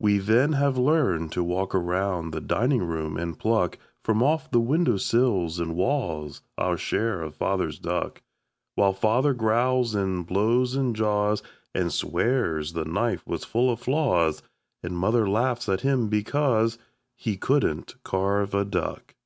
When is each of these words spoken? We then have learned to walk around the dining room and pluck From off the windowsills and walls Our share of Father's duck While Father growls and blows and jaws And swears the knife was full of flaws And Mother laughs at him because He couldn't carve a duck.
We 0.00 0.16
then 0.16 0.52
have 0.54 0.78
learned 0.78 1.30
to 1.32 1.44
walk 1.44 1.74
around 1.74 2.30
the 2.30 2.40
dining 2.40 2.84
room 2.84 3.18
and 3.18 3.38
pluck 3.38 3.76
From 4.02 4.22
off 4.22 4.50
the 4.50 4.62
windowsills 4.62 5.60
and 5.60 5.76
walls 5.76 6.40
Our 6.56 6.78
share 6.78 7.20
of 7.20 7.36
Father's 7.36 7.78
duck 7.78 8.22
While 8.76 8.94
Father 8.94 9.34
growls 9.34 9.94
and 9.94 10.26
blows 10.26 10.74
and 10.74 10.96
jaws 10.96 11.42
And 11.74 11.92
swears 11.92 12.72
the 12.72 12.86
knife 12.86 13.26
was 13.26 13.44
full 13.44 13.70
of 13.70 13.78
flaws 13.80 14.42
And 14.82 14.96
Mother 14.96 15.28
laughs 15.28 15.68
at 15.68 15.82
him 15.82 16.08
because 16.08 16.78
He 17.14 17.36
couldn't 17.36 18.02
carve 18.04 18.54
a 18.54 18.64
duck. 18.64 19.16